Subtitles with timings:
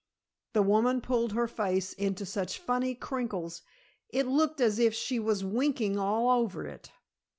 [0.53, 3.61] The woman pulled her face into such funny crinkles,
[4.09, 6.91] it looked as if she was winking all over it.